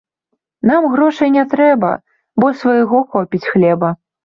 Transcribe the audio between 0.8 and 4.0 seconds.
грошай не трэба, бо свайго хопіць хлеба.